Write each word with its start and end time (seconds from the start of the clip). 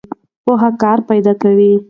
پوهه 0.43 0.69
کار 0.81 0.97
پیدا 1.09 1.33
کوي. 1.41 1.71